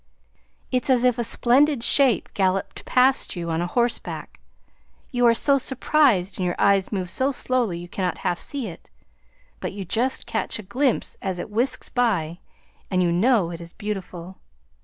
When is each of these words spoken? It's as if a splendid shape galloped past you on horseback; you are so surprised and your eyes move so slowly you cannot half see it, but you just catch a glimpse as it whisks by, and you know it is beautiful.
It's 0.71 0.89
as 0.89 1.03
if 1.03 1.19
a 1.19 1.23
splendid 1.23 1.83
shape 1.83 2.29
galloped 2.33 2.85
past 2.85 3.35
you 3.35 3.51
on 3.51 3.61
horseback; 3.61 4.39
you 5.11 5.27
are 5.27 5.35
so 5.35 5.59
surprised 5.59 6.39
and 6.39 6.45
your 6.47 6.55
eyes 6.59 6.91
move 6.91 7.07
so 7.07 7.31
slowly 7.31 7.77
you 7.77 7.87
cannot 7.87 8.17
half 8.25 8.39
see 8.39 8.65
it, 8.65 8.89
but 9.59 9.73
you 9.73 9.85
just 9.85 10.25
catch 10.25 10.57
a 10.57 10.63
glimpse 10.63 11.17
as 11.21 11.37
it 11.37 11.51
whisks 11.51 11.89
by, 11.89 12.39
and 12.89 13.03
you 13.03 13.11
know 13.11 13.51
it 13.51 13.61
is 13.61 13.73
beautiful. 13.73 14.39